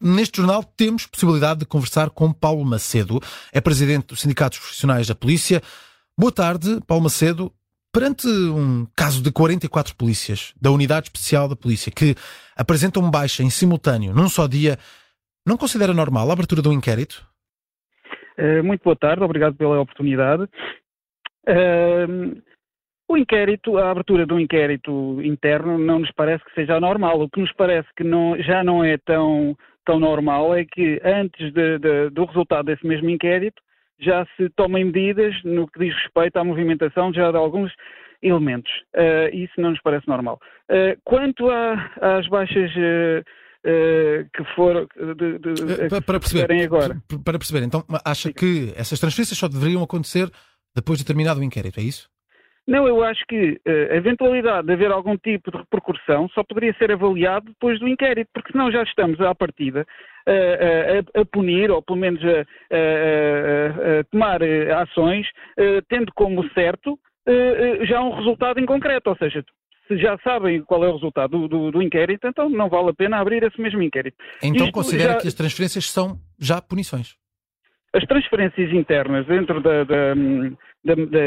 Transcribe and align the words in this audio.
Neste 0.00 0.38
jornal 0.38 0.62
temos 0.62 1.06
possibilidade 1.06 1.60
de 1.60 1.66
conversar 1.66 2.10
com 2.10 2.32
Paulo 2.32 2.64
Macedo, 2.64 3.20
é 3.52 3.60
presidente 3.60 4.08
dos 4.08 4.20
Sindicatos 4.20 4.58
Profissionais 4.58 5.06
da 5.06 5.14
Polícia. 5.14 5.62
Boa 6.18 6.32
tarde, 6.32 6.80
Paulo 6.86 7.04
Macedo. 7.04 7.52
Perante 7.92 8.26
um 8.28 8.86
caso 8.94 9.22
de 9.22 9.32
44 9.32 9.96
polícias 9.96 10.52
da 10.60 10.70
Unidade 10.70 11.06
Especial 11.06 11.48
da 11.48 11.56
Polícia 11.56 11.90
que 11.90 12.14
apresentam 12.54 13.10
baixa 13.10 13.42
em 13.42 13.48
simultâneo 13.48 14.12
num 14.12 14.28
só 14.28 14.46
dia, 14.46 14.76
não 15.46 15.56
considera 15.56 15.94
normal 15.94 16.28
a 16.28 16.32
abertura 16.34 16.60
de 16.60 16.68
um 16.68 16.72
inquérito? 16.72 17.26
Uh, 18.38 18.62
muito 18.62 18.82
boa 18.82 18.96
tarde, 18.96 19.22
obrigado 19.22 19.54
pela 19.54 19.80
oportunidade. 19.80 20.42
Uh, 21.48 22.42
o 23.08 23.16
inquérito, 23.16 23.78
a 23.78 23.90
abertura 23.92 24.26
de 24.26 24.32
um 24.34 24.40
inquérito 24.40 25.22
interno 25.22 25.78
não 25.78 26.00
nos 26.00 26.10
parece 26.10 26.44
que 26.44 26.54
seja 26.54 26.80
normal. 26.80 27.20
O 27.20 27.30
que 27.30 27.40
nos 27.40 27.52
parece 27.52 27.88
que 27.96 28.02
não, 28.02 28.36
já 28.42 28.64
não 28.64 28.82
é 28.84 28.98
tão, 28.98 29.56
tão 29.86 29.98
normal 29.98 30.54
é 30.54 30.64
que 30.64 31.00
antes 31.02 31.52
de, 31.52 31.78
de, 31.78 32.10
do 32.10 32.26
resultado 32.26 32.66
desse 32.66 32.86
mesmo 32.86 33.08
inquérito 33.08 33.62
já 33.98 34.26
se 34.36 34.50
tomem 34.50 34.84
medidas 34.84 35.34
no 35.44 35.66
que 35.68 35.78
diz 35.78 35.94
respeito 35.94 36.36
à 36.36 36.44
movimentação 36.44 37.14
já 37.14 37.30
de 37.30 37.38
alguns 37.38 37.72
elementos. 38.22 38.70
Uh, 38.94 39.34
isso 39.34 39.54
não 39.58 39.70
nos 39.70 39.80
parece 39.80 40.06
normal. 40.06 40.38
Uh, 40.70 41.00
quanto 41.04 41.48
a, 41.48 42.18
às 42.18 42.28
baixas 42.28 42.70
uh, 42.72 43.24
que 44.34 44.44
foram 44.54 44.86
de, 45.16 45.38
de, 45.38 45.88
para, 45.88 46.02
para 46.02 46.20
perceber 46.20 46.62
agora. 46.62 46.96
Para 47.24 47.38
perceber, 47.38 47.64
então 47.64 47.84
acha 48.04 48.32
que 48.32 48.72
essas 48.76 49.00
transferências 49.00 49.38
só 49.38 49.48
deveriam 49.48 49.82
acontecer 49.82 50.28
depois 50.74 50.98
de 50.98 51.06
terminado 51.06 51.40
o 51.40 51.44
inquérito, 51.44 51.80
é 51.80 51.82
isso? 51.82 52.08
Não, 52.66 52.88
eu 52.88 53.04
acho 53.04 53.24
que 53.28 53.52
uh, 53.52 53.92
a 53.92 53.96
eventualidade 53.96 54.66
de 54.66 54.72
haver 54.72 54.90
algum 54.90 55.16
tipo 55.16 55.52
de 55.52 55.58
repercussão 55.58 56.28
só 56.30 56.42
poderia 56.42 56.74
ser 56.74 56.90
avaliado 56.90 57.46
depois 57.46 57.78
do 57.78 57.86
inquérito, 57.86 58.28
porque 58.34 58.50
senão 58.50 58.72
já 58.72 58.82
estamos 58.82 59.20
à 59.20 59.32
partida 59.34 59.86
uh, 60.28 61.18
a, 61.18 61.20
a, 61.20 61.24
punir, 61.24 61.70
ou 61.70 61.80
pelo 61.80 61.98
menos 61.98 62.20
a, 62.24 62.40
a 64.00 64.04
tomar 64.10 64.42
uh, 64.42 64.74
ações, 64.82 65.26
tendo 65.88 66.12
como 66.12 66.48
certo 66.50 66.98
já 67.82 68.00
um 68.00 68.14
resultado 68.14 68.60
em 68.60 68.66
concreto, 68.66 69.10
ou 69.10 69.16
seja, 69.16 69.44
se 69.88 69.98
já 69.98 70.16
sabem 70.18 70.62
qual 70.62 70.84
é 70.84 70.88
o 70.88 70.92
resultado 70.92 71.38
do, 71.40 71.48
do, 71.48 71.70
do, 71.72 71.82
inquérito, 71.82 72.26
então 72.26 72.48
não 72.48 72.68
vale 72.68 72.90
a 72.90 72.94
pena 72.94 73.18
abrir 73.18 73.42
esse 73.42 73.60
mesmo 73.60 73.82
inquérito. 73.82 74.16
Então 74.40 74.66
Isto 74.66 74.72
considera 74.72 75.14
já... 75.14 75.18
que 75.18 75.28
as 75.28 75.34
transferências 75.34 75.90
são 75.90 76.20
já 76.38 76.62
punições? 76.62 77.16
As 77.92 78.04
transferências 78.04 78.72
internas 78.72 79.26
dentro 79.26 79.60
da, 79.60 79.82
da, 79.82 80.14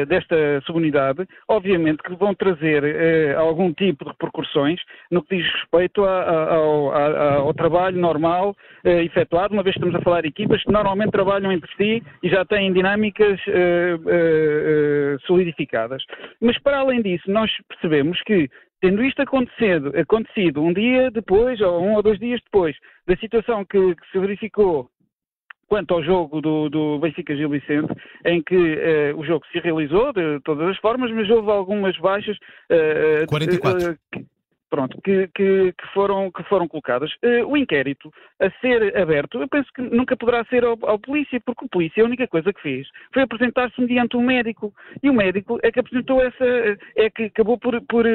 desta 0.08 0.62
subunidade, 0.66 1.28
obviamente 1.48 2.02
que 2.04 2.16
vão 2.16 2.34
trazer 2.34 2.84
eh, 2.84 3.36
algum 3.36 3.74
tipo 3.74 4.06
de 4.06 4.12
repercussões 4.12 4.80
no 5.12 5.24
que 5.24 5.38
diz 5.38 5.52
respeito 5.54 6.04
a, 6.06 6.22
a, 6.22 6.56
ao, 6.56 6.92
a, 6.92 7.34
ao, 7.36 7.54
trabalho 7.54 7.98
normal 7.98 8.56
eh, 8.84 9.04
efetuado, 9.04 9.54
uma 9.54 9.64
vez 9.64 9.74
que 9.74 9.80
estamos 9.80 10.00
a 10.00 10.04
falar 10.04 10.22
de 10.22 10.30
equipas 10.30 10.64
que 10.64 10.72
normalmente 10.72 11.12
trabalham 11.12 11.52
entre 11.52 11.70
si 11.76 12.04
e 12.24 12.30
já 12.30 12.46
têm 12.46 12.72
dinâmicas 12.74 13.40
eh, 13.48 14.00
eh, 14.08 15.16
eh 15.16 15.18
solidificadas. 15.26 16.04
Mas 16.42 16.58
para 16.60 16.80
além 16.80 17.02
disso, 17.02 17.30
nós 17.30 17.52
percebemos 17.68 18.22
que 18.24 18.50
Tendo 18.82 19.04
isto 19.04 19.22
acontecido, 19.22 19.92
acontecido 20.00 20.64
um 20.64 20.72
dia 20.72 21.12
depois, 21.12 21.60
ou 21.60 21.84
um 21.84 21.96
ou 21.96 22.02
dois 22.02 22.18
dias 22.18 22.40
depois, 22.46 22.78
da 23.06 23.16
situação 23.18 23.66
que, 23.66 23.94
que 23.94 24.12
se 24.12 24.18
verificou 24.18 24.90
quanto 25.70 25.94
ao 25.94 26.04
jogo 26.04 26.42
do, 26.42 26.68
do 26.68 27.00
Benfica 27.00 27.36
Gil 27.36 27.50
Vicente, 27.50 27.94
em 28.26 28.42
que 28.42 28.56
uh, 28.56 29.18
o 29.18 29.24
jogo 29.24 29.46
se 29.52 29.60
realizou 29.60 30.12
de 30.12 30.40
todas 30.42 30.68
as 30.68 30.78
formas, 30.78 31.12
mas 31.12 31.30
houve 31.30 31.50
algumas 31.52 31.96
baixas. 31.98 32.36
Uh, 32.70 33.28
44. 33.28 33.92
Uh, 33.92 34.26
pronto, 34.70 35.00
que, 35.02 35.28
que, 35.34 35.74
que, 35.74 35.88
foram, 35.94 36.32
que 36.32 36.44
foram 36.44 36.68
colocadas. 36.68 37.12
Uh, 37.24 37.46
o 37.48 37.56
inquérito 37.56 38.12
a 38.40 38.50
ser 38.60 38.98
aberto, 38.98 39.40
eu 39.40 39.48
penso 39.48 39.70
que 39.74 39.82
nunca 39.82 40.18
poderá 40.18 40.44
ser 40.46 40.64
ao, 40.64 40.78
ao 40.84 41.00
polícia, 41.00 41.40
porque 41.46 41.66
o 41.66 41.70
polícia 41.70 42.04
a 42.04 42.06
única 42.06 42.28
coisa 42.28 42.52
que 42.52 42.62
fez 42.62 42.88
foi 43.14 43.24
apresentar-se 43.24 43.80
mediante 43.80 44.18
um 44.18 44.24
médico. 44.24 44.74
E 45.04 45.10
o 45.10 45.14
médico 45.14 45.60
é 45.62 45.72
que 45.72 45.80
apresentou 45.80 46.22
essa, 46.22 46.46
é 46.96 47.10
que 47.10 47.26
acabou 47.26 47.60
por, 47.60 47.80
por, 47.84 48.06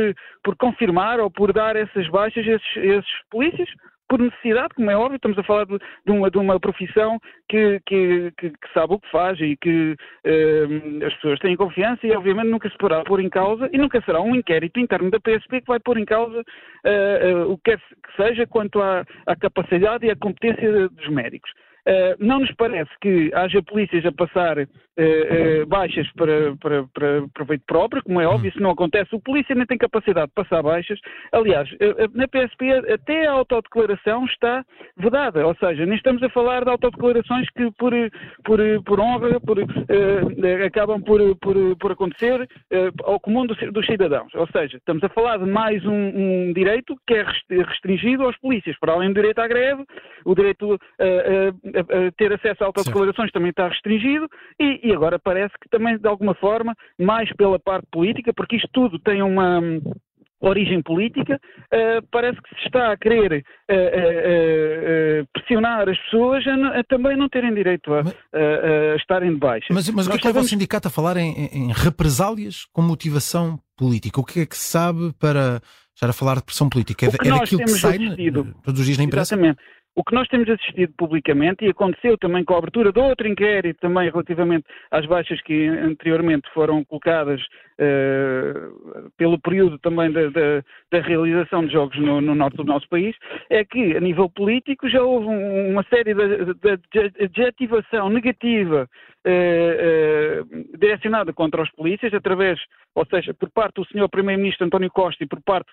por 0.42 0.56
confirmar 0.56 1.20
ou 1.20 1.30
por 1.30 1.52
dar 1.52 1.76
essas 1.76 2.08
baixas 2.08 2.46
a 2.46 2.50
esses, 2.50 2.76
esses 2.76 3.28
polícias 3.30 3.68
por 4.08 4.20
necessidade, 4.20 4.74
como 4.74 4.90
é 4.90 4.96
óbvio, 4.96 5.16
estamos 5.16 5.38
a 5.38 5.42
falar 5.42 5.66
de, 5.66 5.78
uma, 6.06 6.30
de 6.30 6.38
uma, 6.38 6.60
profissão 6.60 7.18
que, 7.48 7.80
que, 7.86 8.32
que, 8.38 8.52
sabe 8.72 8.94
o 8.94 8.98
que 8.98 9.10
faz 9.10 9.40
e 9.40 9.56
que 9.56 9.92
uh, 10.26 11.06
as 11.06 11.14
pessoas 11.14 11.38
têm 11.40 11.56
confiança 11.56 12.06
e 12.06 12.12
obviamente 12.14 12.48
nunca 12.48 12.68
se 12.68 12.76
poderá 12.76 13.02
pôr 13.02 13.20
em 13.20 13.28
causa 13.28 13.68
e 13.72 13.78
nunca 13.78 14.00
será 14.02 14.20
um 14.20 14.34
inquérito 14.34 14.78
interno 14.78 15.10
da 15.10 15.20
PSP 15.20 15.60
que 15.60 15.68
vai 15.68 15.80
pôr 15.80 15.98
em 15.98 16.04
causa 16.04 16.40
uh, 16.40 17.46
uh, 17.46 17.52
o 17.52 17.58
que 17.58 17.70
quer 17.70 17.78
que 17.78 18.22
seja 18.22 18.46
quanto 18.46 18.80
à, 18.80 19.04
à 19.26 19.36
capacidade 19.36 20.06
e 20.06 20.10
à 20.10 20.16
competência 20.16 20.88
dos 20.88 21.08
médicos. 21.08 21.50
Uh, 21.86 22.16
não 22.18 22.40
nos 22.40 22.50
parece 22.54 22.90
que 23.00 23.30
haja 23.34 23.62
polícias 23.62 24.06
a 24.06 24.12
passar 24.12 24.56
uh, 24.98 25.62
uh, 25.62 25.66
baixas 25.66 26.10
para, 26.12 26.56
para, 26.56 26.84
para 26.94 27.28
proveito 27.34 27.64
próprio, 27.66 28.02
como 28.02 28.20
é 28.20 28.26
óbvio, 28.26 28.48
isso 28.48 28.60
não 28.60 28.70
acontece. 28.70 29.14
O 29.14 29.20
polícia 29.20 29.54
nem 29.54 29.66
tem 29.66 29.78
capacidade 29.78 30.28
de 30.28 30.34
passar 30.34 30.62
baixas. 30.62 30.98
Aliás, 31.32 31.68
na 32.12 32.26
PSP 32.28 32.72
até 32.92 33.26
a 33.26 33.32
autodeclaração 33.32 34.24
está 34.26 34.64
vedada, 34.96 35.46
ou 35.46 35.54
seja, 35.56 35.84
nem 35.86 35.96
estamos 35.96 36.22
a 36.22 36.28
falar 36.30 36.64
de 36.64 36.70
autodeclarações 36.70 37.48
que 37.50 37.70
por, 37.72 37.92
por, 38.44 38.60
por 38.84 39.00
honra 39.00 39.40
por, 39.40 39.58
acabam 40.64 41.02
por, 41.02 41.36
por, 41.36 41.76
por 41.76 41.92
acontecer 41.92 42.48
ao 43.04 43.18
comum 43.20 43.46
dos, 43.46 43.58
dos, 43.72 43.86
cidadãos. 43.86 44.32
Ou 44.34 44.46
seja, 44.48 44.76
estamos 44.76 45.02
a 45.04 45.08
falar 45.08 45.38
de 45.38 45.46
mais 45.46 45.84
um, 45.84 45.92
um, 45.92 46.52
direito 46.52 46.96
que 47.06 47.14
é 47.14 47.24
restringido 47.62 48.24
aos 48.24 48.36
polícias, 48.38 48.78
para 48.78 48.92
além 48.92 49.08
do 49.08 49.14
direito 49.14 49.38
à 49.38 49.48
greve, 49.48 49.84
o 50.24 50.34
direito 50.34 50.78
a 50.98 52.10
ter 52.16 52.32
acesso 52.32 52.62
a 52.62 52.66
autodeclarações 52.66 53.30
também 53.32 53.50
está 53.50 53.68
restringido 53.68 54.28
e, 54.58 54.83
e, 54.84 54.92
agora 54.92 55.18
parece 55.18 55.54
que 55.60 55.68
também 55.68 55.98
de 55.98 56.06
alguma 56.06 56.34
forma, 56.34 56.74
mais 56.98 57.32
pela 57.36 57.58
parte 57.58 57.86
política, 57.90 58.32
porque 58.34 58.56
isto 58.56 58.68
tudo 58.72 58.98
tem 58.98 59.22
uma 59.22 59.60
hum, 59.60 59.80
origem 60.40 60.82
política, 60.82 61.40
uh, 61.72 62.06
parece 62.10 62.40
que 62.42 62.48
se 62.60 62.66
está 62.66 62.92
a 62.92 62.96
querer 62.96 63.44
uh, 63.70 63.74
uh, 63.74 65.26
pressionar 65.32 65.88
as 65.88 65.98
pessoas 66.04 66.46
a, 66.46 66.80
a, 66.80 66.84
também 66.84 67.16
não 67.16 67.28
terem 67.28 67.54
direito 67.54 67.92
a, 67.94 68.00
a 68.00 68.96
estarem 68.96 69.32
de 69.32 69.38
baixo. 69.38 69.66
Mas, 69.70 69.88
mas 69.90 70.06
o 70.06 70.10
que 70.10 70.16
é 70.16 70.20
que 70.20 70.26
leva 70.26 70.40
o 70.40 70.44
sindicato 70.44 70.88
a 70.88 70.90
falar 70.90 71.16
em, 71.16 71.48
em, 71.52 71.72
represálias 71.72 72.66
com 72.72 72.82
motivação 72.82 73.58
política? 73.76 74.20
O 74.20 74.24
que 74.24 74.40
é 74.40 74.46
que 74.46 74.56
se 74.56 74.70
sabe 74.70 75.12
para 75.18 75.60
já 76.00 76.08
a 76.08 76.12
falar 76.12 76.36
de 76.36 76.44
pressão 76.44 76.68
política? 76.68 77.06
É, 77.06 77.08
é 77.08 77.30
daquilo 77.30 77.62
que 77.62 77.68
sai 77.68 77.98
todos 78.62 78.80
os 78.80 78.86
dias 78.86 78.98
na 78.98 79.04
imprensa? 79.04 79.34
Exatamente. 79.34 79.60
O 79.96 80.02
que 80.02 80.14
nós 80.14 80.26
temos 80.26 80.48
assistido 80.48 80.92
publicamente, 80.98 81.64
e 81.64 81.70
aconteceu 81.70 82.18
também 82.18 82.44
com 82.44 82.54
a 82.54 82.58
abertura 82.58 82.92
de 82.92 82.98
outro 82.98 83.28
inquérito, 83.28 83.78
também 83.80 84.10
relativamente 84.10 84.66
às 84.90 85.06
baixas 85.06 85.40
que 85.42 85.68
anteriormente 85.68 86.50
foram 86.52 86.84
colocadas 86.84 87.40
uh, 87.40 89.10
pelo 89.16 89.38
período 89.38 89.78
também 89.78 90.10
da, 90.10 90.30
da, 90.30 90.64
da 90.90 91.00
realização 91.00 91.64
de 91.64 91.72
jogos 91.72 91.96
no, 92.00 92.20
no, 92.20 92.34
norte 92.34 92.56
do 92.56 92.64
nosso 92.64 92.88
país, 92.88 93.14
é 93.48 93.64
que 93.64 93.96
a 93.96 94.00
nível 94.00 94.28
político 94.28 94.88
já 94.88 95.00
houve 95.00 95.26
um, 95.26 95.70
uma 95.70 95.84
série 95.84 96.12
de, 96.12 96.54
de, 96.54 97.28
de 97.28 97.44
ativação 97.44 98.08
negativa 98.08 98.88
uh, 99.24 100.42
uh, 100.42 100.76
direcionada 100.76 101.32
contra 101.32 101.62
os 101.62 101.70
polícias, 101.70 102.12
através, 102.12 102.58
ou 102.96 103.06
seja, 103.06 103.32
por 103.32 103.48
parte 103.50 103.76
do 103.76 103.84
Sr. 103.84 104.08
Primeiro-Ministro 104.08 104.66
António 104.66 104.90
Costa 104.90 105.22
e 105.22 105.28
por 105.28 105.40
parte 105.40 105.70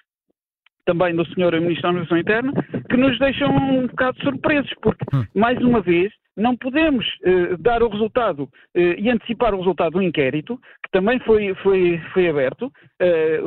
também 0.86 1.16
do 1.16 1.26
Sr. 1.26 1.60
Ministro 1.60 1.82
da 1.84 1.90
Administração 1.90 2.18
Interna, 2.18 2.54
que 2.90 2.98
nos 2.98 3.18
deixam 3.20 3.56
um 3.56 3.88
bocado 3.88 4.20
surpresos, 4.22 4.74
porque, 4.82 5.04
hum. 5.14 5.26
mais 5.36 5.58
uma 5.60 5.82
vez, 5.82 6.12
não 6.38 6.56
podemos 6.56 7.06
eh, 7.24 7.58
dar 7.60 7.84
o 7.84 7.90
resultado 7.90 8.50
eh, 8.74 8.96
e 8.98 9.10
antecipar 9.10 9.54
o 9.54 9.58
resultado 9.58 9.94
do 9.94 10.02
inquérito, 10.02 10.58
que 10.84 10.92
também 10.92 11.20
foi, 11.20 11.54
foi, 11.56 12.02
foi 12.14 12.30
aberto, 12.30 12.72
eh, 13.00 13.42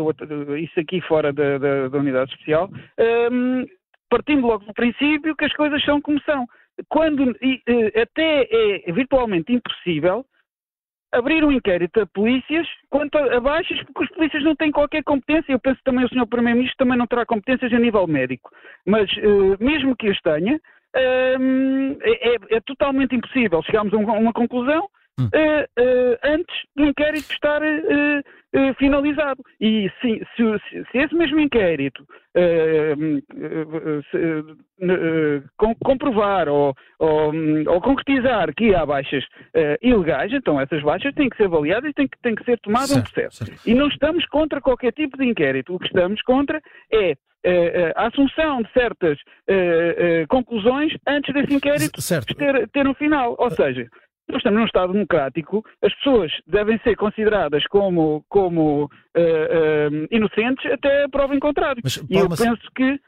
isso 0.61 0.79
aqui 0.79 1.01
fora 1.01 1.33
da, 1.33 1.59
da, 1.59 1.89
da 1.89 1.99
unidade 1.99 2.31
especial, 2.33 2.71
ehm, 2.99 3.65
partindo 4.11 4.47
logo 4.47 4.65
do 4.65 4.75
princípio 4.75 5.35
que 5.35 5.45
as 5.45 5.53
coisas 5.55 5.83
são 5.85 6.01
como 6.01 6.21
são. 6.23 6.47
Quando 6.89 7.35
e, 7.41 7.61
eh, 7.67 8.03
até 8.03 8.49
é 8.51 8.93
virtualmente 8.93 9.53
impossível 9.53 10.25
abrir 11.15 11.45
um 11.45 11.53
inquérito 11.53 12.01
a 12.01 12.07
polícias 12.07 12.67
quanto 12.91 13.17
a, 13.17 13.41
baixas, 13.41 13.81
porque 13.85 14.05
os 14.05 14.11
polícias 14.11 14.45
não 14.45 14.55
têm 14.57 14.71
qualquer 14.71 15.03
competência. 15.03 15.53
Eu 15.53 15.61
penso 15.61 15.81
também 15.85 16.05
o 16.05 16.09
Sr. 16.09 16.27
Primeiro-Ministro 16.27 16.79
também 16.79 16.99
não 16.99 17.07
terá 17.07 17.25
competências 17.25 17.73
a 17.73 17.79
nível 17.79 18.07
médico. 18.07 18.51
Mas, 18.87 19.11
uh, 19.19 19.57
mesmo 19.65 19.97
que 19.97 20.09
as 20.09 20.21
tenha, 20.21 20.57
uh, 20.57 21.99
é, 22.03 22.57
é, 22.57 22.61
totalmente 22.61 23.15
impossível 23.15 23.63
chegarmos 23.63 23.95
a 23.95 23.97
uma 23.97 24.33
conclusão 24.33 24.89
uh, 25.21 25.25
uh, 25.25 26.19
antes 26.25 26.57
do 26.77 26.85
inquérito 26.85 27.31
estar 27.33 27.63
uh, 27.63 28.75
finalizado. 28.79 29.43
E 29.61 29.91
se, 30.01 30.27
se, 30.37 30.85
se, 30.91 30.99
esse 30.99 31.15
mesmo 31.15 31.41
inquérito 31.41 32.07
comprovar 35.83 36.49
ou, 36.49 36.75
ou, 36.99 37.33
ou, 37.67 37.81
concretizar 37.81 38.53
que 38.55 38.75
há 38.75 38.85
baixas 38.87 39.25
ilegais, 39.83 40.33
então 40.33 40.61
essas 40.61 40.83
baixas 40.83 41.15
têm 41.15 41.29
que 41.29 41.37
ser 41.37 41.45
avaliadas 41.45 41.91
e 41.91 41.95
têm 41.95 42.09
que, 42.09 42.19
têm 42.21 42.35
que 42.35 42.45
ser 42.45 42.59
tomadas 42.61 42.91
certo, 42.91 43.01
um 43.01 43.13
processo. 43.13 43.45
Certo. 43.45 43.69
E 43.69 43.75
não 43.75 43.89
estamos 43.89 44.25
contra 44.27 44.61
qualquer 44.61 44.93
tipo 44.93 45.17
de 45.17 45.25
inquérito. 45.25 45.75
O 45.75 45.79
que 45.79 45.87
estamos 45.87 46.23
contra 46.23 46.61
é 46.93 47.15
a 47.97 48.07
assunção 48.07 48.63
de 48.63 48.73
certas 48.73 49.19
conclusões 50.29 50.93
antes 51.07 51.35
desse 51.35 51.55
inquérito 51.55 52.01
ter, 52.37 52.69
ter 52.69 52.87
um 52.87 52.95
final. 52.95 53.35
Ou 53.39 53.51
seja, 53.51 53.89
nós 54.29 54.39
estamos 54.39 54.61
num 54.61 54.67
Estado 54.67 54.93
democrático, 54.93 55.65
as 55.83 55.95
pessoas 55.95 56.33
devem 56.47 56.79
ser 56.81 56.97
consideradas 56.97 57.67
como, 57.67 58.25
como 58.29 58.85
uh, 58.85 58.89
uh, 58.89 60.09
inocentes 60.11 60.71
até 60.73 61.05
a 61.05 61.09
prova 61.09 61.35
em 61.35 61.41
contrário. 61.41 61.83
Mas, 61.85 61.97
e 61.97 62.17
eu 62.17 62.29
penso 62.29 62.63
que 62.75 62.99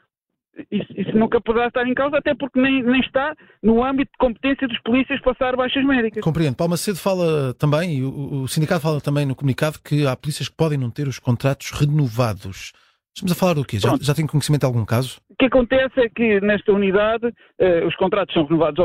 isso, 0.71 0.87
isso, 0.95 1.17
nunca 1.17 1.39
poderá 1.39 1.67
estar 1.67 1.87
em 1.87 1.93
causa, 1.93 2.17
até 2.17 2.33
porque 2.33 2.59
nem, 2.59 2.81
nem, 2.81 2.99
está 3.01 3.35
no 3.61 3.83
âmbito 3.83 4.11
de 4.11 4.17
competência 4.17 4.67
dos 4.67 4.79
polícias 4.81 5.21
passar 5.21 5.55
baixas 5.55 5.83
médicas. 5.85 6.23
Compreendo. 6.23 6.55
Paulo 6.55 6.71
Macedo 6.71 6.97
fala 6.97 7.53
também, 7.55 7.99
e 7.99 8.03
o, 8.03 8.43
o 8.43 8.47
sindicato 8.47 8.81
fala 8.81 8.99
também 8.99 9.25
no 9.25 9.35
comunicado, 9.35 9.79
que 9.83 10.05
há 10.07 10.15
polícias 10.15 10.49
que 10.49 10.55
podem 10.55 10.77
não 10.77 10.89
ter 10.89 11.07
os 11.07 11.19
contratos 11.19 11.71
renovados. 11.71 12.73
Estamos 13.17 13.31
a 13.31 13.35
falar 13.35 13.55
do 13.55 13.65
quê? 13.65 13.79
Já, 13.79 13.97
já 13.99 14.13
tem 14.13 14.27
conhecimento 14.27 14.59
de 14.59 14.67
algum 14.67 14.85
caso? 14.85 15.19
O 15.31 15.35
que 15.39 15.45
acontece 15.45 15.99
é 15.99 16.07
que 16.07 16.39
nesta 16.39 16.71
unidade 16.71 17.25
uh, 17.25 17.87
os 17.87 17.95
contratos 17.95 18.31
são 18.31 18.45
renovados, 18.45 18.77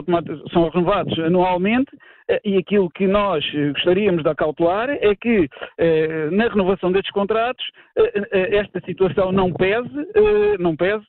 são 0.51 0.71
renovados 0.71 1.19
anualmente 1.19 1.95
uh, 1.95 2.41
e 2.43 2.57
aquilo 2.57 2.89
que 2.89 3.07
nós 3.07 3.45
gostaríamos 3.75 4.23
de 4.23 4.31
acautelar 4.31 4.89
é 4.89 5.15
que 5.15 5.51
na 6.31 6.49
renovação 6.49 6.91
destes 6.91 7.13
contratos 7.13 7.63
esta 8.33 8.81
situação 8.87 9.33
não 9.33 9.53
pese, 9.53 9.91
não 10.59 10.75
pese 10.75 11.05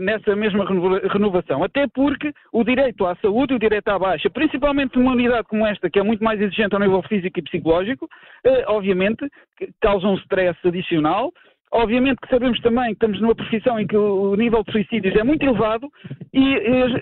nessa 0.00 0.36
mesma 0.36 0.64
renovação. 1.12 1.64
Até 1.64 1.86
porque 1.88 2.32
o 2.52 2.62
direito 2.62 3.06
à 3.06 3.16
saúde 3.16 3.54
e 3.54 3.56
o 3.56 3.58
direito 3.58 3.88
à 3.88 3.98
baixa, 3.98 4.30
principalmente 4.30 4.96
numa 4.96 5.12
unidade 5.12 5.48
como 5.48 5.66
esta, 5.66 5.90
que 5.90 5.98
é 5.98 6.02
muito 6.02 6.22
mais 6.22 6.40
exigente 6.40 6.74
ao 6.74 6.80
nível 6.80 7.02
físico 7.02 7.38
e 7.38 7.42
psicológico, 7.42 8.08
obviamente 8.66 9.26
causa 9.80 10.06
um 10.06 10.14
stress 10.16 10.58
adicional 10.64 11.32
Obviamente 11.72 12.20
que 12.20 12.28
sabemos 12.28 12.60
também 12.60 12.86
que 12.86 12.92
estamos 12.94 13.20
numa 13.20 13.34
profissão 13.34 13.78
em 13.78 13.86
que 13.86 13.96
o 13.96 14.34
nível 14.34 14.64
de 14.64 14.72
suicídios 14.72 15.14
é 15.14 15.22
muito 15.22 15.44
elevado 15.44 15.88
e 16.32 16.56
as, 16.56 16.92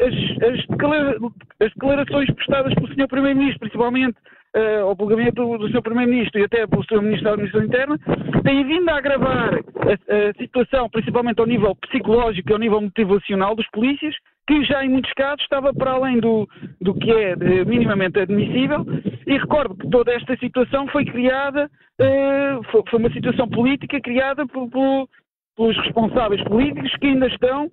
as, 0.43 1.73
declarações 1.75 2.31
prestadas 2.35 2.75
pelo 2.75 2.89
Sr. 2.89 3.09
Primeiro-Ministro, 3.09 3.61
principalmente 3.61 4.19
uh, 4.55 4.85
ao 4.85 4.97
julgamento 4.97 5.43
do, 5.43 5.57
do 5.57 5.69
Sr. 5.71 5.83
Primeiro-Ministro 5.83 6.41
e 6.41 6.45
até 6.45 6.67
pelo 6.67 6.85
Sr. 6.85 7.01
Ministro 7.01 7.25
da 7.25 7.31
Administração 7.33 7.67
Interna, 7.67 7.99
têm 8.45 8.67
vindo 8.67 8.91
a 8.91 8.99
agravar 8.99 9.55
a, 9.55 9.59
a 9.59 10.35
situação, 10.37 10.91
principalmente 10.91 11.41
ao 11.41 11.47
nível 11.47 11.75
psicológico 11.77 12.51
e 12.51 12.53
ao 12.53 12.59
nível 12.59 12.81
motivacional 12.83 13.55
dos 13.55 13.69
polícias, 13.71 14.15
que 14.49 14.65
já 14.65 14.83
em 14.83 14.89
muitos 14.89 15.13
casos 15.13 15.43
estava 15.43 15.75
para 15.75 15.93
além 15.93 16.19
do, 16.21 16.49
do 16.81 16.95
que 16.95 17.13
é 17.13 17.35
uh, 17.35 17.67
minimamente 17.67 18.19
admissível. 18.19 18.85
E 19.27 19.37
recordo 19.37 19.77
que 19.77 19.91
toda 19.91 20.11
esta 20.11 20.35
situação 20.39 20.89
foi 20.89 21.05
criada, 21.05 21.71
uh, 22.01 22.63
foi, 22.73 22.83
foi, 22.89 22.99
uma 22.99 23.13
situação 23.13 23.47
política 23.47 24.01
criada 24.01 24.47
por, 24.47 24.71
por, 24.71 25.09
pelos 25.59 25.77
responsáveis 25.77 26.43
políticos 26.45 26.91
que 27.01 27.09
ainda 27.09 27.27
estão 27.27 27.69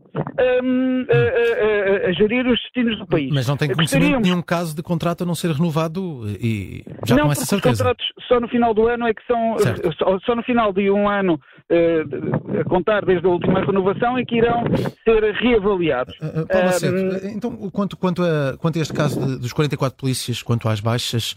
um, 0.64 1.06
a, 1.08 2.08
a, 2.08 2.10
a, 2.10 2.12
gerir 2.14 2.48
os 2.48 2.60
destinos 2.60 2.98
do 2.98 3.06
país. 3.06 3.32
Mas 3.32 3.48
não 3.48 3.56
tem 3.56 3.72
conhecimento 3.72 4.18
de 4.18 4.30
nenhum 4.30 4.42
caso 4.42 4.76
de 4.76 4.82
contrato 4.82 5.22
a 5.22 5.26
não 5.26 5.36
ser 5.36 5.52
renovado 5.52 6.28
e 6.42 6.84
já 7.06 7.16
não, 7.16 7.26
com 7.28 7.32
essa 7.32 7.46
certeza? 7.46 7.74
Os 7.74 7.78
contratos 7.78 8.06
só 8.28 8.40
no 8.40 8.48
final 8.48 8.74
do 8.74 8.88
ano 8.88 9.08
é 9.08 9.14
que 9.14 9.22
são, 9.28 9.56
só, 10.00 10.20
só, 10.26 10.36
no 10.36 10.42
final 10.42 10.74
de 10.74 10.90
um 10.90 11.08
ano 11.08 11.36
uh, 11.36 12.60
a 12.60 12.64
contar 12.64 13.06
desde 13.06 13.26
a 13.28 13.30
última 13.30 13.64
renovação 13.64 14.18
é 14.18 14.26
que 14.26 14.38
irão 14.38 14.64
ser 15.04 15.32
reavaliados. 15.36 16.16
Uh, 16.20 16.42
uh, 16.42 16.48
Paulo 16.48 16.70
um, 16.70 17.36
então 17.38 17.70
quanto, 17.70 17.96
quanto, 17.96 18.24
a, 18.24 18.58
quanto 18.58 18.80
a 18.80 18.82
este 18.82 18.94
caso 18.94 19.24
de, 19.24 19.40
dos 19.40 19.54
44 19.54 19.96
polícias, 19.96 20.42
quanto 20.42 20.68
às 20.68 20.80
baixas, 20.80 21.36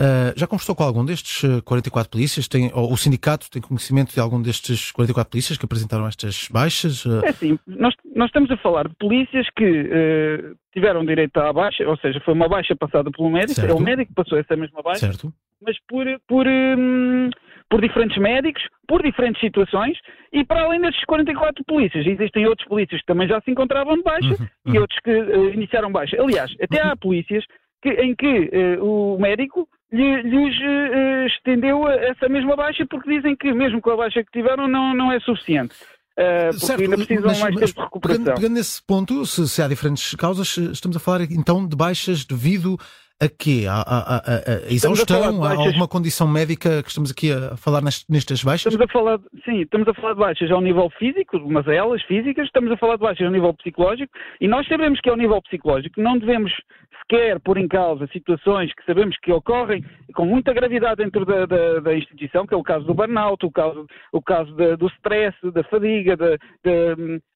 Uh, 0.00 0.32
já 0.36 0.46
conversou 0.46 0.74
com 0.74 0.82
algum 0.82 1.04
destes 1.04 1.42
44 1.64 2.10
polícias? 2.10 2.48
Tem, 2.48 2.70
ou 2.74 2.92
o 2.92 2.96
sindicato 2.96 3.50
tem 3.50 3.60
conhecimento 3.60 4.12
de 4.12 4.20
algum 4.20 4.40
destes 4.40 4.90
44 4.90 5.30
polícias 5.30 5.58
que 5.58 5.64
apresentaram 5.64 6.06
estas 6.06 6.48
baixas? 6.48 7.04
Uh... 7.04 7.24
É 7.24 7.32
sim, 7.32 7.58
nós, 7.66 7.94
nós, 8.16 8.28
estamos 8.28 8.50
a 8.50 8.56
falar 8.56 8.88
de 8.88 8.94
polícias 8.96 9.46
que 9.54 9.64
uh, 9.64 10.56
tiveram 10.72 11.04
direito 11.04 11.36
à 11.38 11.52
baixa, 11.52 11.86
ou 11.86 11.96
seja, 11.98 12.20
foi 12.24 12.34
uma 12.34 12.48
baixa 12.48 12.74
passada 12.74 13.10
pelo 13.10 13.30
médico, 13.30 13.60
certo. 13.60 13.70
é 13.70 13.74
o 13.74 13.80
médico 13.80 14.08
que 14.08 14.14
passou 14.14 14.38
essa 14.38 14.56
mesma 14.56 14.82
baixa, 14.82 15.00
certo. 15.00 15.32
mas 15.60 15.76
por, 15.86 16.06
por, 16.26 16.46
um, 16.48 17.28
por 17.68 17.80
diferentes 17.80 18.16
médicos, 18.16 18.62
por 18.88 19.02
diferentes 19.02 19.40
situações, 19.40 19.98
e 20.32 20.42
para 20.42 20.62
além 20.62 20.80
destes 20.80 21.04
44 21.04 21.64
polícias, 21.64 22.06
existem 22.06 22.46
outros 22.46 22.66
polícias 22.66 23.00
que 23.02 23.06
também 23.06 23.28
já 23.28 23.40
se 23.42 23.50
encontravam 23.50 23.96
de 23.96 24.02
baixa 24.02 24.28
uhum, 24.28 24.48
uhum. 24.66 24.74
e 24.74 24.78
outros 24.78 24.98
que 25.00 25.12
iniciaram 25.54 25.92
baixa. 25.92 26.20
Aliás, 26.20 26.50
até 26.60 26.80
há 26.80 26.96
polícias 26.96 27.44
que, 27.82 27.90
em 27.90 28.14
que 28.14 28.50
o 28.80 29.18
médico 29.18 29.68
lhes 29.92 30.56
uh, 30.56 31.26
estendeu 31.26 31.86
essa 31.88 32.28
mesma 32.28 32.56
baixa 32.56 32.86
porque 32.88 33.10
dizem 33.14 33.36
que 33.36 33.52
mesmo 33.52 33.80
com 33.80 33.90
a 33.90 33.96
baixa 33.96 34.24
que 34.24 34.30
tiveram 34.32 34.66
não, 34.66 34.94
não 34.94 35.12
é 35.12 35.20
suficiente. 35.20 35.74
Uh, 36.12 36.50
porque 36.50 36.66
certo, 36.66 36.82
ainda 36.82 36.96
precisam 36.96 37.26
mas, 37.26 37.40
mais 37.40 37.54
tempo 37.54 37.72
de 37.72 37.80
recuperação. 37.80 38.24
Pegando, 38.24 38.36
pegando 38.36 38.54
nesse 38.54 38.82
ponto, 38.82 39.26
se, 39.26 39.48
se, 39.48 39.62
há 39.62 39.68
diferentes 39.68 40.14
causas, 40.14 40.56
estamos 40.56 40.96
a 40.96 41.00
falar 41.00 41.22
então 41.22 41.66
de 41.66 41.76
baixas 41.76 42.24
devido 42.24 42.78
a 43.20 43.28
quê? 43.28 43.66
A, 43.68 43.80
a, 43.80 44.16
a, 44.16 44.68
a 44.68 44.72
exaustão? 44.72 45.44
Há 45.44 45.54
alguma 45.54 45.88
condição 45.88 46.26
médica 46.26 46.82
que 46.82 46.88
estamos 46.88 47.10
aqui 47.10 47.32
a 47.32 47.56
falar 47.56 47.82
nestas 47.82 48.42
baixas? 48.42 48.72
Estamos 48.72 48.88
a 48.88 48.92
falar, 48.92 49.18
sim, 49.44 49.60
estamos 49.62 49.88
a 49.88 49.94
falar 49.94 50.14
de 50.14 50.20
baixas 50.20 50.50
ao 50.50 50.60
nível 50.60 50.90
físico, 50.98 51.38
mas 51.46 51.66
elas 51.66 52.02
físicas, 52.02 52.46
estamos 52.46 52.70
a 52.72 52.76
falar 52.76 52.96
de 52.96 53.02
baixas 53.02 53.26
ao 53.26 53.32
nível 53.32 53.54
psicológico 53.54 54.12
e 54.40 54.48
nós 54.48 54.66
sabemos 54.66 55.00
que 55.00 55.10
ao 55.10 55.16
nível 55.16 55.40
psicológico 55.42 56.00
não 56.00 56.18
devemos 56.18 56.52
sequer 57.02 57.40
pôr 57.40 57.58
em 57.58 57.68
causa 57.68 58.06
situações 58.08 58.72
que 58.74 58.84
sabemos 58.84 59.16
que 59.18 59.32
ocorrem 59.32 59.84
com 60.14 60.24
muita 60.24 60.52
gravidade 60.52 61.02
dentro 61.02 61.24
da, 61.24 61.46
da, 61.46 61.80
da 61.80 61.94
instituição, 61.94 62.46
que 62.46 62.54
é 62.54 62.56
o 62.56 62.62
caso 62.62 62.84
do 62.86 62.94
burnout, 62.94 63.44
o 63.44 63.50
caso, 63.50 63.86
o 64.12 64.22
caso 64.22 64.54
da, 64.54 64.76
do 64.76 64.86
stress, 64.88 65.36
da 65.52 65.62
fadiga, 65.64 66.16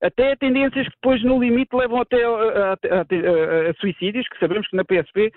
até 0.03 0.37
tendências 0.37 0.87
que 0.87 0.95
depois 0.95 1.23
no 1.25 1.41
limite 1.41 1.75
levam 1.75 2.01
até 2.01 2.23
a, 2.25 2.29
a, 2.29 2.73
a, 2.73 3.71
a 3.71 3.75
suicídios, 3.81 4.29
que 4.29 4.39
sabemos 4.39 4.67
que 4.69 4.77
na 4.77 4.85
PSP 4.85 5.33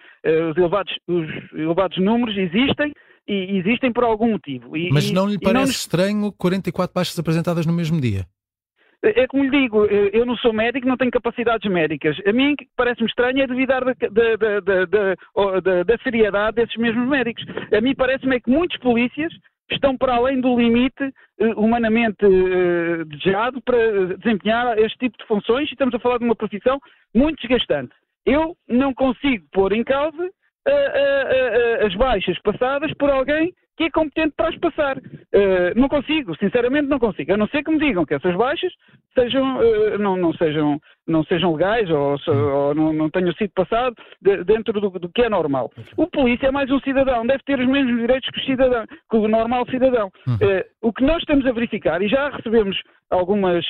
os, 0.49 0.57
elevados, 0.57 0.93
os 1.07 1.27
elevados 1.53 1.97
números 1.97 2.37
existem 2.37 2.93
e 3.27 3.57
existem 3.57 3.91
por 3.93 4.03
algum 4.03 4.31
motivo. 4.31 4.75
E, 4.75 4.89
Mas 4.89 5.11
não 5.11 5.27
lhe 5.27 5.39
parece 5.39 5.65
não... 5.65 5.71
estranho 5.71 6.31
44 6.37 6.93
baixas 6.93 7.17
apresentadas 7.19 7.65
no 7.65 7.73
mesmo 7.73 8.01
dia? 8.01 8.25
É 9.01 9.25
como 9.27 9.43
lhe 9.43 9.49
digo, 9.49 9.85
eu 9.85 10.25
não 10.25 10.35
sou 10.35 10.51
médico, 10.51 10.85
não 10.85 10.97
tenho 10.97 11.11
capacidades 11.11 11.71
médicas. 11.71 12.17
A 12.27 12.33
mim 12.33 12.53
parece-me 12.75 13.07
estranho 13.07 13.41
é 13.41 13.47
duvidar 13.47 13.85
da, 13.85 13.93
da, 13.93 14.59
da, 14.59 14.85
da, 14.85 15.83
da 15.83 15.97
seriedade 16.03 16.57
desses 16.57 16.75
mesmos 16.75 17.07
médicos. 17.07 17.45
A 17.71 17.79
mim 17.79 17.95
parece-me 17.95 18.35
é 18.35 18.39
que 18.41 18.51
muitos 18.51 18.77
polícias 18.79 19.31
estão 19.71 19.97
para 19.97 20.15
além 20.15 20.41
do 20.41 20.57
limite 20.59 21.13
humanamente 21.55 22.25
desejado 23.07 23.61
para 23.61 24.17
desempenhar 24.17 24.77
este 24.77 24.97
tipo 24.97 25.17
de 25.17 25.25
funções 25.27 25.69
e 25.69 25.73
estamos 25.73 25.95
a 25.95 25.99
falar 25.99 26.17
de 26.17 26.25
uma 26.25 26.35
profissão 26.35 26.77
muito 27.15 27.39
desgastante. 27.39 27.93
Eu 28.25 28.55
não 28.67 28.93
consigo 28.93 29.45
pôr 29.51 29.73
em 29.73 29.83
causa 29.83 30.23
uh, 30.23 31.85
as 31.85 31.95
baixas 31.95 32.37
passadas 32.41 32.93
por 32.95 33.09
alguém 33.09 33.53
que 33.77 33.85
é 33.85 33.89
competente 33.89 34.33
para 34.35 34.49
as 34.49 34.57
passar. 34.57 34.97
Uh, 34.97 35.73
não 35.75 35.87
consigo, 35.87 36.35
sinceramente 36.37 36.89
não 36.89 36.99
consigo. 36.99 37.33
A 37.33 37.37
não 37.37 37.47
ser 37.47 37.63
que 37.63 37.71
me 37.71 37.79
digam 37.79 38.05
que 38.05 38.13
essas 38.13 38.35
baixas 38.35 38.73
sejam, 39.13 39.57
uh, 39.57 39.97
não, 39.97 40.15
não, 40.15 40.33
sejam, 40.33 40.79
não 41.07 41.23
sejam 41.23 41.53
legais 41.53 41.89
ou, 41.89 42.17
ou 42.27 42.75
não, 42.75 42.93
não, 42.93 43.09
tenham 43.09 43.33
sido 43.33 43.51
passado 43.53 43.95
de, 44.21 44.43
dentro 44.43 44.79
do, 44.79 44.89
do, 44.89 45.09
que 45.09 45.23
é 45.23 45.29
normal. 45.29 45.71
O 45.97 46.07
polícia 46.07 46.47
é 46.47 46.51
mais 46.51 46.69
um 46.71 46.79
cidadão, 46.79 47.25
deve 47.25 47.43
ter 47.43 47.59
os 47.59 47.67
mesmos 47.67 47.99
direitos 47.99 48.29
que 48.29 48.39
o, 48.39 48.45
cidadão, 48.45 48.85
que 48.87 49.17
o 49.17 49.27
normal 49.27 49.65
cidadão. 49.69 50.07
Uh, 50.27 50.63
o 50.81 50.93
que 50.93 51.03
nós 51.03 51.19
estamos 51.19 51.45
a 51.45 51.51
verificar, 51.51 52.01
e 52.01 52.07
já 52.07 52.29
recebemos 52.29 52.77
algumas. 53.09 53.65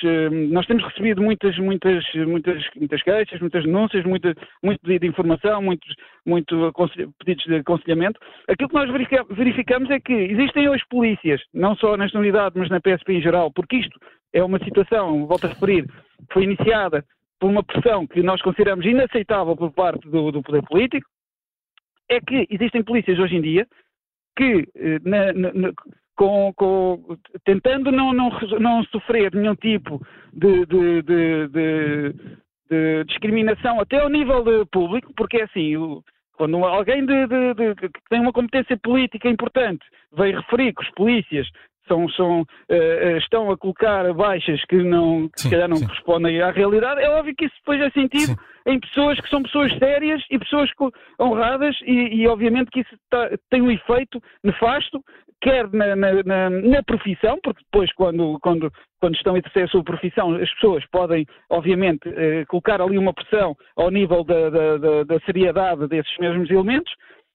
Nós 0.52 0.66
temos 0.66 0.84
recebido 0.84 1.22
muitas, 1.22 1.58
muitas, 1.58 2.04
muitas, 2.14 2.64
muitas 2.76 3.02
queixas, 3.02 3.40
muitas 3.40 3.64
denúncias, 3.64 4.06
muita, 4.06 4.34
muito 4.64 4.80
pedido 4.82 5.02
de 5.02 5.08
informação, 5.08 5.62
muitos, 5.62 5.90
muito 6.26 6.72
pedidos 7.20 7.46
de 7.46 7.56
aconselhamento. 7.56 8.20
Aquilo 8.48 8.70
que 8.70 8.76
nós 8.76 8.92
verificamos 9.30 9.90
é 9.90 10.00
que 10.00 10.14
existem 10.14 10.68
hoje 10.68 10.84
polícias, 10.90 11.42
não 11.54 11.76
só 11.76 11.96
nesta 11.96 12.20
unidade, 12.20 12.58
mas 12.58 12.70
na 12.70 12.80
PSP 12.80 13.14
em 13.14 13.22
geral, 13.22 13.52
porque 13.52 13.78
isto 13.78 13.98
é 14.34 14.44
uma 14.44 14.60
situação, 14.60 15.26
volto 15.26 15.46
a 15.46 15.50
referir, 15.50 15.86
que 15.86 16.34
foi 16.34 16.44
iniciada 16.44 17.04
por 17.40 17.50
uma 17.50 17.64
pressão 17.64 18.06
que 18.06 18.22
nós 18.22 18.42
consideramos 18.42 18.86
inaceitável 18.86 19.56
por 19.56 19.72
parte 19.72 20.08
do, 20.10 20.32
do 20.32 20.42
poder 20.44 20.64
político, 20.64 21.08
é 22.10 22.20
que 22.20 22.48
existem 22.50 22.84
polícias 22.84 23.18
hoje 23.20 23.36
em 23.36 23.42
dia 23.42 23.68
que, 24.36 24.68
eh, 24.76 25.00
na, 25.04 25.34
na, 25.34 25.72
com, 26.16 26.52
com, 26.54 27.18
tentando 27.46 27.92
não, 27.92 28.14
não, 28.14 28.30
não, 28.60 28.84
sofrer 28.86 29.34
nenhum 29.34 29.56
tipo 29.56 30.02
de, 30.34 30.66
de, 30.66 31.02
de, 31.02 31.48
de, 32.70 33.04
discriminação 33.06 33.80
até 33.80 34.00
ao 34.00 34.10
nível 34.10 34.66
público, 34.68 35.14
porque 35.16 35.38
é 35.38 35.44
assim, 35.44 35.78
o, 35.78 36.04
quando 36.34 36.64
alguém 36.64 37.06
de, 37.06 37.28
de, 37.28 37.54
de, 37.54 37.76
que 37.76 38.02
tem 38.10 38.22
uma 38.22 38.34
competência 38.34 38.78
política 38.78 39.30
importante 39.30 39.86
vem 40.14 40.36
referir 40.36 40.74
que 40.74 40.84
os 40.84 40.92
polícias 40.92 41.48
são, 41.90 42.08
são, 42.10 42.42
uh, 42.42 43.18
estão 43.18 43.52
a 43.52 43.58
colocar 43.58 44.14
baixas 44.14 44.64
que, 44.66 44.78
não, 44.78 45.28
que 45.30 45.42
sim, 45.42 45.50
se 45.50 45.56
calhar 45.56 45.68
não 45.68 45.78
sim. 45.78 45.86
correspondem 45.86 46.42
à 46.42 46.52
realidade, 46.52 47.02
é 47.02 47.10
óbvio 47.10 47.36
que 47.36 47.46
isso 47.46 47.56
depois 47.58 47.82
é 47.82 47.90
sentido 47.90 48.28
sim. 48.28 48.36
em 48.68 48.80
pessoas 48.80 49.20
que 49.20 49.30
são 49.30 49.44
pessoas 49.44 49.76
sérias 49.78 50.24
e 50.32 50.40
pessoas 50.40 50.70
honradas 51.20 51.76
e, 51.86 52.22
e 52.22 52.28
obviamente 52.28 52.72
que 52.72 52.82
isso 52.82 52.96
tá, 53.10 53.30
tem 53.50 53.62
um 53.62 53.72
efeito 53.72 54.22
nefasto 54.44 55.04
quer 55.42 55.72
na, 55.72 55.96
na, 55.96 56.24
na, 56.24 56.50
na, 56.50 56.84
profissão, 56.84 57.40
porque 57.42 57.64
depois, 57.64 57.92
quando, 57.94 58.38
quando, 58.42 58.72
quando 59.00 59.16
estão 59.16 59.36
a 59.36 59.40
exercer 59.40 59.64
a 59.64 59.68
sua 59.68 59.84
profissão, 59.84 60.36
as 60.36 60.54
pessoas 60.56 60.86
podem, 60.92 61.26
obviamente, 61.50 62.10
eh, 62.10 62.46
colocar 62.48 62.82
ali 62.82 62.98
uma 62.98 63.14
pressão 63.14 63.56
ao 63.76 63.90
nível 63.90 64.24
da, 64.24 64.50
da, 64.50 64.78
da, 64.78 65.04
da 65.04 65.20
seriedade 65.22 65.88
desses 65.88 66.18
mesmos 66.18 66.50
elementos. 66.50 66.92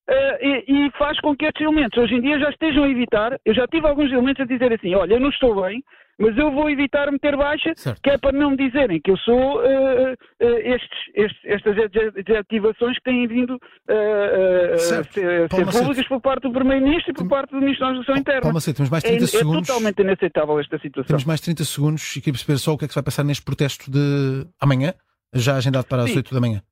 Uh, 0.07 0.37
e, 0.69 0.87
e, 0.87 0.91
faz 0.99 1.19
com 1.21 1.35
que 1.35 1.47
estes 1.47 1.63
elementos 1.63 1.97
hoje 1.97 2.15
em 2.15 2.21
dia 2.21 2.39
já 2.39 2.51
estejam 2.51 2.85
a 2.85 2.91
evitar. 2.91 3.39
Eu 3.43 3.55
já 3.55 3.67
tive 3.67 3.87
alguns 3.87 4.13
elementos 4.13 4.43
a 4.43 4.45
dizer 4.45 4.71
assim: 4.71 4.95
olha, 4.95 5.15
eu 5.15 5.21
não 5.21 5.31
estou 5.31 5.63
bem, 5.63 5.83
mas 6.19 6.37
eu 6.37 6.53
vou 6.53 6.69
evitar 6.69 7.11
meter 7.11 7.35
baixa, 7.39 7.73
certo. 7.75 8.03
que 8.03 8.11
é 8.11 8.19
para 8.19 8.37
não 8.37 8.51
me 8.51 8.57
dizerem 8.59 9.01
que 9.01 9.11
eu 9.11 9.17
sou 9.17 9.63
uh, 9.63 10.13
uh, 10.13 10.17
estes, 10.43 10.99
estes, 11.15 11.41
estas 11.47 11.75
adjetivações 12.19 12.99
que 12.99 13.05
têm 13.05 13.27
vindo 13.27 13.59
a 13.89 14.77
ser, 14.77 15.05
ser 15.07 15.49
públicas 15.49 16.07
por 16.07 16.21
parte 16.21 16.43
do 16.43 16.53
Primeiro-Ministro 16.53 17.11
e 17.11 17.15
por 17.15 17.27
parte 17.27 17.53
do 17.53 17.61
Ministro 17.61 17.81
da 17.81 17.87
Administração 17.87 18.21
Interna. 18.21 18.43
Palma 18.43 18.61
temos 18.61 18.91
mais 18.91 19.03
30 19.03 19.25
é, 19.25 19.27
segundos. 19.27 19.69
É 19.69 19.73
totalmente 19.73 20.03
inaceitável 20.03 20.61
esta 20.61 20.79
situação. 20.81 21.09
Temos 21.09 21.25
mais 21.25 21.41
30 21.41 21.65
segundos 21.65 22.15
e 22.15 22.21
queria 22.21 22.35
perceber 22.35 22.59
só 22.59 22.75
o 22.75 22.79
que 22.79 22.85
é 22.85 22.89
que 22.89 22.93
se 22.93 22.99
vai 23.01 23.05
passar 23.05 23.25
neste 23.25 23.43
protesto 23.43 23.91
de 23.91 24.47
amanhã, 24.61 24.93
já 25.33 25.57
agendado 25.57 25.87
para 25.87 26.03
as 26.03 26.11
Sim. 26.11 26.19
8 26.19 26.35
da 26.35 26.41
manhã. 26.43 26.63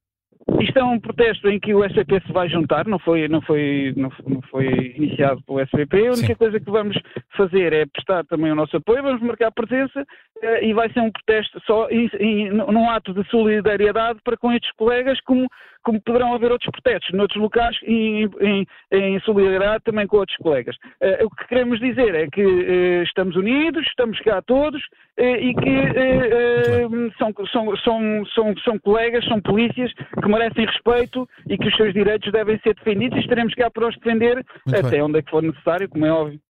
Isto 0.63 0.79
é 0.79 0.85
um 0.85 1.01
protesto 1.01 1.49
em 1.49 1.59
que 1.59 1.75
o 1.75 1.85
SCP 1.85 2.23
se 2.25 2.33
vai 2.33 2.49
juntar, 2.49 2.87
não 2.87 2.99
foi, 3.01 3.27
não 3.27 3.41
foi, 3.43 3.93
não, 3.97 4.13
não 4.29 4.41
foi 4.43 4.95
iniciado 4.97 5.43
pelo 5.43 5.61
SVP. 5.61 6.07
A 6.07 6.13
única 6.13 6.27
Sim. 6.27 6.35
coisa 6.35 6.61
que 6.61 6.71
vamos 6.71 6.97
fazer 7.37 7.73
é 7.73 7.87
prestar 7.87 8.25
também 8.27 8.53
o 8.53 8.55
nosso 8.55 8.77
apoio, 8.77 9.03
vamos 9.03 9.23
marcar 9.23 9.51
presença 9.51 10.01
uh, 10.01 10.65
e 10.65 10.73
vai 10.73 10.89
ser 10.93 11.01
um 11.01 11.11
protesto 11.11 11.61
só 11.67 11.89
em, 11.91 12.09
em, 12.21 12.51
num 12.51 12.89
ato 12.89 13.13
de 13.13 13.29
solidariedade 13.29 14.21
para 14.23 14.37
com 14.37 14.53
estes 14.53 14.71
colegas, 14.77 15.21
como 15.23 15.49
como 15.85 16.01
poderão 16.01 16.33
haver 16.33 16.53
outros 16.53 16.71
protestos 16.71 17.13
noutros 17.13 17.43
locais 17.43 17.77
e 17.83 18.29
em, 18.41 18.67
em 18.93 19.19
solidariedade 19.23 19.83
também 19.83 20.07
com 20.07 20.19
outros 20.19 20.37
colegas. 20.39 20.77
Uh, 20.77 21.27
o 21.27 21.31
que 21.31 21.49
queremos 21.49 21.81
dizer 21.81 22.15
é 22.15 22.29
que 22.29 22.41
uh, 22.41 23.03
estamos 23.03 23.35
unidos, 23.35 23.85
estamos 23.89 24.19
cá 24.21 24.41
todos 24.43 24.81
e 25.19 25.55
que 25.55 27.13
são, 27.19 27.35
são, 27.53 27.77
são, 27.77 28.27
são, 28.27 28.55
são 28.65 28.79
colegas, 28.79 29.25
são 29.27 29.41
polícias 29.43 29.93
que 29.93 30.29
merecem 30.53 30.67
respeito 30.67 31.29
e 31.49 31.57
que 31.57 31.69
os 31.69 31.77
seus 31.77 31.93
direitos 31.93 32.31
devem 32.33 32.59
ser 32.61 32.75
defendidos 32.75 33.19
e 33.19 33.21
estaremos 33.21 33.55
cá 33.55 33.71
para 33.71 33.89
os 33.89 33.97
defender 33.97 34.45
Muito 34.67 34.79
até 34.79 34.91
bem. 34.91 35.03
onde 35.03 35.19
é 35.19 35.23
que 35.23 35.31
for 35.31 35.43
necessário, 35.43 35.89
como 35.89 36.07
é 36.07 36.13
óbvio. 36.13 36.41